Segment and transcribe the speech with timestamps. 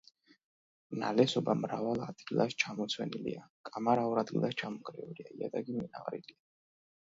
[1.03, 6.45] ნალესობა მრავალ ადგილას ჩამოცვენილია, კამარა ორ ადგილას ჩამონგრეულია, იატაკი მიწაყრილია.